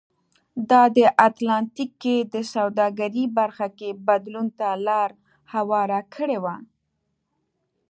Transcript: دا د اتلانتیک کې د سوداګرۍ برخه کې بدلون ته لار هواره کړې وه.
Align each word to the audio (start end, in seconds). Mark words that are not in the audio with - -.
دا 0.69 0.83
د 0.97 0.99
اتلانتیک 1.27 1.91
کې 2.03 2.15
د 2.33 2.35
سوداګرۍ 2.53 3.25
برخه 3.39 3.67
کې 3.79 3.89
بدلون 4.07 4.47
ته 4.59 4.67
لار 4.87 5.09
هواره 5.53 5.99
کړې 6.15 6.37
وه. 6.43 6.55